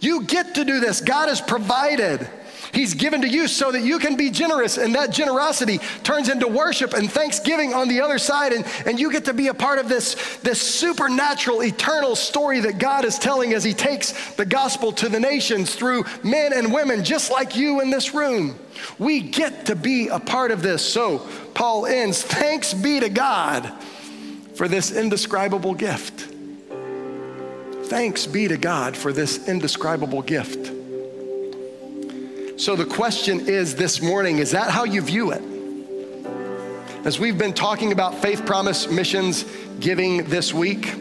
[0.00, 1.00] You get to do this.
[1.00, 2.28] God has provided.
[2.72, 6.48] He's given to you so that you can be generous, and that generosity turns into
[6.48, 9.78] worship and thanksgiving on the other side, and, and you get to be a part
[9.78, 14.90] of this, this supernatural, eternal story that God is telling as He takes the gospel
[14.92, 18.58] to the nations through men and women just like you in this room.
[18.98, 20.82] We get to be a part of this.
[20.82, 23.70] So, Paul ends Thanks be to God
[24.54, 26.28] for this indescribable gift.
[27.84, 30.71] thanks be to God for this indescribable gift.
[32.62, 35.42] So the question is this morning is that how you view it?
[37.04, 39.44] As we've been talking about faith promise missions
[39.80, 40.94] giving this week,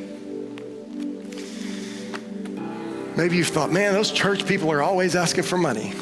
[3.15, 5.93] maybe you've thought, man, those church people are always asking for money.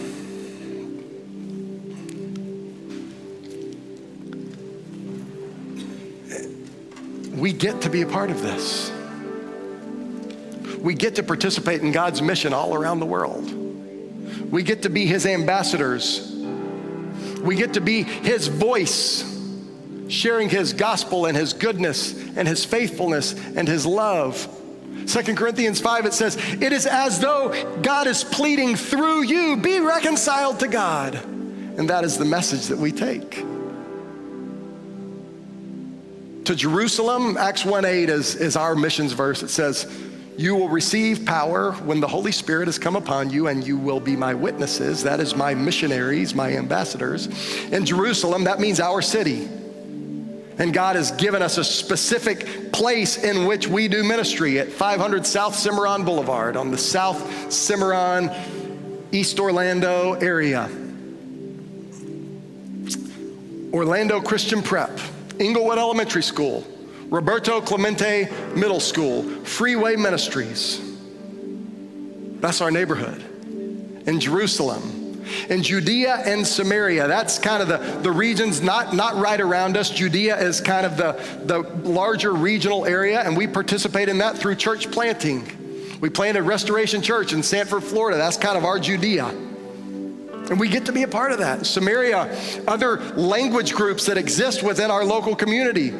[7.35, 8.93] We get to be a part of this.
[10.79, 13.68] We get to participate in God's mission all around the world.
[14.49, 16.31] We get to be His ambassadors.
[17.41, 19.23] We get to be His voice,
[20.07, 24.47] sharing His gospel and His goodness and His faithfulness and His love.
[25.07, 29.79] 2 Corinthians 5, it says, It is as though God is pleading through you, be
[29.79, 31.15] reconciled to God.
[31.15, 33.43] And that is the message that we take.
[36.45, 39.43] To Jerusalem, Acts 1 8 is, is our missions verse.
[39.43, 39.85] It says,
[40.39, 43.99] you will receive power when the Holy Spirit has come upon you, and you will
[43.99, 45.03] be my witnesses.
[45.03, 47.27] That is my missionaries, my ambassadors.
[47.73, 49.49] In Jerusalem, that means our city.
[50.57, 55.27] And God has given us a specific place in which we do ministry at 500
[55.27, 58.33] South Semoran Boulevard on the South Semoran,
[59.11, 60.69] East Orlando area.
[63.73, 64.97] Orlando Christian Prep,
[65.37, 66.65] Inglewood Elementary School,
[67.09, 70.79] Roberto Clemente Middle School, Freeway Ministries.
[72.39, 73.23] That's our neighborhood.
[74.07, 79.41] In Jerusalem, in Judea and Samaria, that's kind of the, the regions not, not right
[79.41, 79.89] around us.
[79.89, 81.13] Judea is kind of the,
[81.45, 85.97] the larger regional area, and we participate in that through church planting.
[86.01, 88.17] We planted Restoration Church in Sanford, Florida.
[88.17, 89.25] That's kind of our Judea.
[89.27, 91.65] And we get to be a part of that.
[91.65, 92.35] Samaria,
[92.67, 95.93] other language groups that exist within our local community.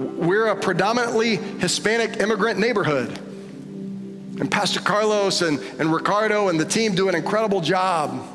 [0.00, 3.18] We're a predominantly Hispanic immigrant neighborhood.
[4.40, 8.26] And Pastor Carlos and, and Ricardo and the team do an incredible job.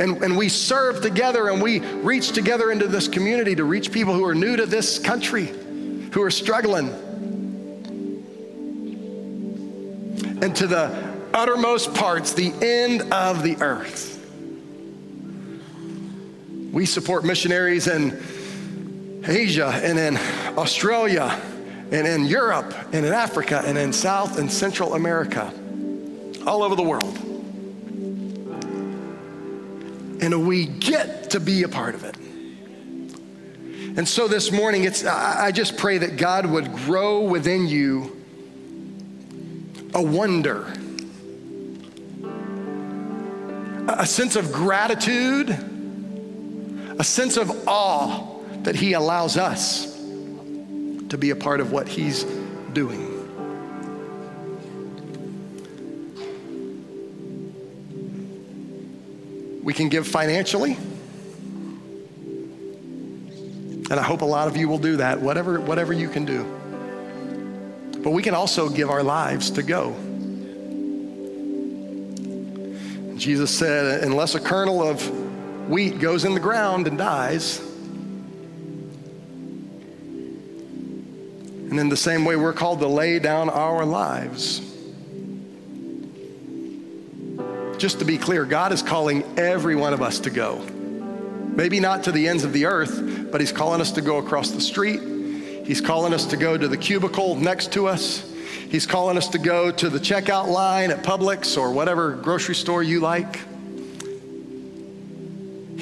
[0.00, 4.14] And, and we serve together and we reach together into this community to reach people
[4.14, 5.52] who are new to this country,
[6.12, 6.88] who are struggling.
[10.40, 14.08] And to the uttermost parts, the end of the earth.
[16.72, 18.18] We support missionaries and
[19.26, 20.16] Asia and in
[20.58, 21.40] Australia
[21.92, 25.52] and in Europe and in Africa and in South and Central America,
[26.46, 27.18] all over the world.
[30.22, 32.16] And we get to be a part of it.
[33.94, 38.16] And so this morning, it's, I just pray that God would grow within you
[39.94, 40.72] a wonder,
[43.88, 45.50] a sense of gratitude,
[46.98, 48.31] a sense of awe
[48.64, 49.92] that He allows us
[51.08, 52.24] to be a part of what He's
[52.72, 53.08] doing.
[59.62, 60.76] We can give financially.
[63.90, 66.44] And I hope a lot of you will do that, whatever, whatever you can do.
[68.02, 69.94] But we can also give our lives to go.
[73.16, 75.06] Jesus said, unless a kernel of
[75.68, 77.60] wheat goes in the ground and dies,
[81.72, 84.60] And in the same way, we're called to lay down our lives.
[87.78, 90.58] Just to be clear, God is calling every one of us to go.
[90.58, 94.50] Maybe not to the ends of the earth, but He's calling us to go across
[94.50, 95.00] the street.
[95.64, 98.30] He's calling us to go to the cubicle next to us.
[98.68, 102.82] He's calling us to go to the checkout line at Publix or whatever grocery store
[102.82, 103.40] you like.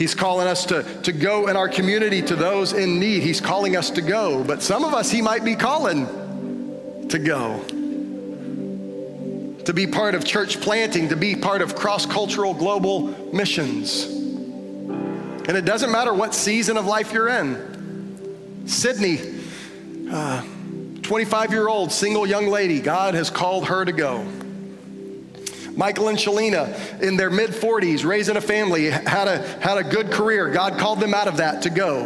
[0.01, 3.23] He's calling us to, to go in our community to those in need.
[3.23, 4.43] He's calling us to go.
[4.43, 6.07] But some of us, He might be calling
[7.11, 7.63] to go.
[9.67, 14.05] To be part of church planting, to be part of cross cultural global missions.
[14.07, 18.65] And it doesn't matter what season of life you're in.
[18.67, 19.19] Sydney,
[21.03, 24.27] 25 uh, year old single young lady, God has called her to go.
[25.81, 30.11] Michael and Shalina in their mid 40s, raising a family, had a, had a good
[30.11, 30.51] career.
[30.51, 32.05] God called them out of that to go.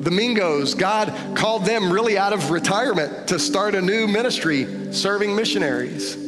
[0.00, 5.34] The Mingos, God called them really out of retirement to start a new ministry serving
[5.34, 6.14] missionaries.
[6.14, 6.18] I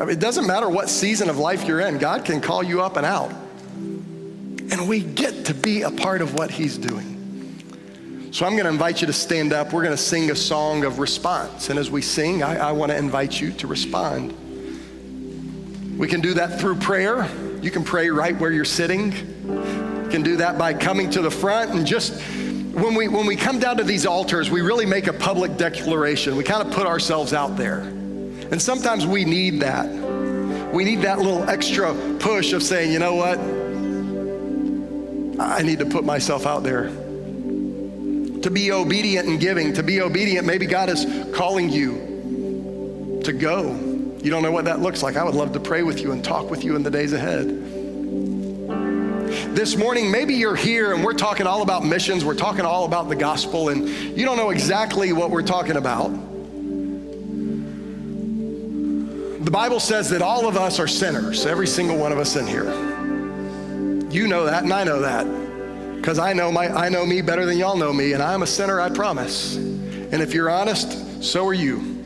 [0.00, 2.96] mean, it doesn't matter what season of life you're in, God can call you up
[2.96, 3.30] and out.
[3.76, 7.17] And we get to be a part of what He's doing.
[8.30, 9.72] So I'm going to invite you to stand up.
[9.72, 11.70] We're going to sing a song of response.
[11.70, 14.34] And as we sing, I, I want to invite you to respond.
[15.98, 17.26] We can do that through prayer.
[17.62, 19.12] You can pray right where you're sitting.
[19.12, 22.22] You can do that by coming to the front and just
[22.72, 26.36] when we, when we come down to these altars, we really make a public declaration.
[26.36, 27.80] We kind of put ourselves out there.
[27.80, 29.88] And sometimes we need that.
[30.72, 33.38] We need that little extra push of saying, you know what?
[35.40, 36.92] I need to put myself out there.
[38.42, 43.74] To be obedient and giving, to be obedient, maybe God is calling you to go.
[44.22, 45.16] You don't know what that looks like.
[45.16, 47.46] I would love to pray with you and talk with you in the days ahead
[49.58, 53.08] this morning, maybe you're here and we're talking all about missions, we're talking all about
[53.08, 56.08] the gospel, and you don't know exactly what we're talking about.
[59.44, 62.46] The Bible says that all of us are sinners, every single one of us in
[62.46, 62.72] here.
[64.10, 65.26] You know that, and I know that.
[65.98, 68.46] Because I know my I know me better than y'all know me, and I'm a
[68.46, 69.56] sinner, I promise.
[69.56, 71.98] And if you're honest, so are you.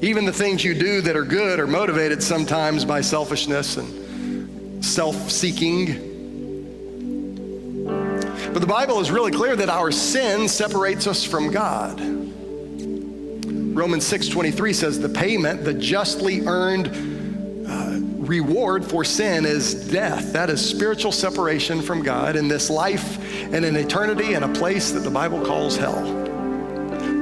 [0.00, 5.30] Even the things you do that are good are motivated sometimes by selfishness and self
[5.30, 6.10] seeking.
[8.52, 12.00] But the Bible is really clear that our sin separates us from God.
[13.74, 17.11] Romans 6:23 says the payment, the justly earned
[18.32, 20.32] reward for sin is death.
[20.32, 23.18] That is spiritual separation from God in this life
[23.52, 26.00] and in eternity in a place that the Bible calls hell.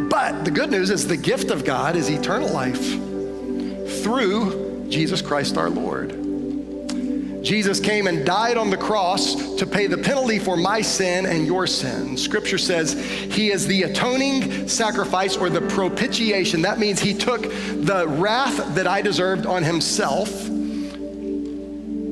[0.08, 2.80] But the good news is the gift of God is eternal life
[4.04, 6.10] through Jesus Christ our Lord.
[7.42, 11.44] Jesus came and died on the cross to pay the penalty for my sin and
[11.44, 12.16] your sin.
[12.16, 16.62] Scripture says he is the atoning sacrifice or the propitiation.
[16.62, 20.49] That means he took the wrath that I deserved on himself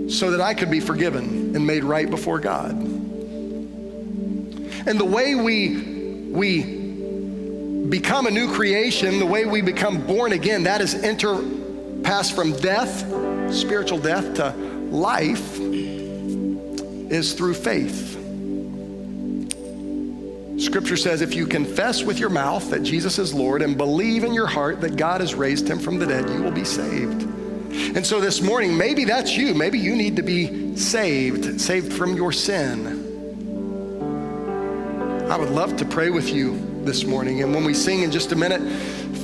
[0.09, 2.73] so that I could be forgiven and made right before God.
[4.87, 5.77] And the way we,
[6.31, 6.79] we
[7.89, 11.43] become a new creation, the way we become born again, that is enter,
[12.03, 13.05] pass from death,
[13.53, 14.51] spiritual death, to
[14.91, 15.59] life
[17.11, 18.15] is through faith.
[20.59, 24.33] Scripture says if you confess with your mouth that Jesus is Lord and believe in
[24.33, 27.28] your heart that God has raised him from the dead, you will be saved.
[27.95, 29.55] And so this morning, maybe that's you.
[29.55, 33.05] Maybe you need to be saved, saved from your sin.
[35.31, 37.43] I would love to pray with you this morning.
[37.43, 38.63] And when we sing in just a minute,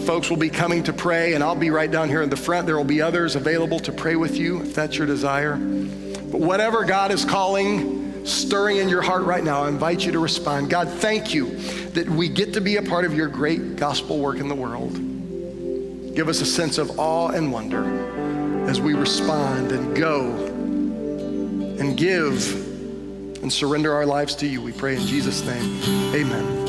[0.05, 2.67] folks will be coming to pray, and I'll be right down here in the front.
[2.67, 5.57] There will be others available to pray with you if that's your desire.
[5.57, 10.19] But whatever God is calling, stirring in your heart right now, I invite you to
[10.19, 10.69] respond.
[10.69, 11.57] God, thank you
[11.93, 14.93] that we get to be a part of your great gospel work in the world.
[16.15, 20.31] Give us a sense of awe and wonder as we respond and go
[21.79, 22.65] and give
[23.43, 24.63] and surrender our lives to you.
[24.63, 25.83] We pray in Jesus' name.
[26.15, 26.65] Amen.